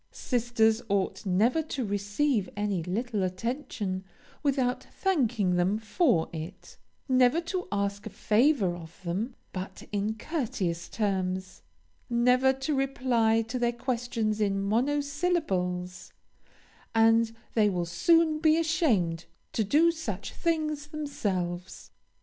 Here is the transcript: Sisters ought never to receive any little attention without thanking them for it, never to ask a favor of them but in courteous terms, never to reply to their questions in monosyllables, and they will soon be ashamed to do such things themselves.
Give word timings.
Sisters 0.09 0.81
ought 0.89 1.27
never 1.27 1.61
to 1.61 1.85
receive 1.85 2.49
any 2.57 2.81
little 2.81 3.21
attention 3.21 4.03
without 4.41 4.83
thanking 4.85 5.57
them 5.57 5.77
for 5.77 6.27
it, 6.33 6.75
never 7.07 7.39
to 7.41 7.67
ask 7.71 8.07
a 8.07 8.09
favor 8.09 8.73
of 8.75 8.99
them 9.03 9.35
but 9.53 9.83
in 9.91 10.15
courteous 10.15 10.89
terms, 10.89 11.61
never 12.09 12.51
to 12.51 12.73
reply 12.73 13.43
to 13.43 13.59
their 13.59 13.71
questions 13.71 14.41
in 14.41 14.59
monosyllables, 14.63 16.11
and 16.95 17.35
they 17.53 17.69
will 17.69 17.85
soon 17.85 18.39
be 18.39 18.57
ashamed 18.57 19.25
to 19.53 19.63
do 19.63 19.91
such 19.91 20.33
things 20.33 20.87
themselves. 20.87 21.91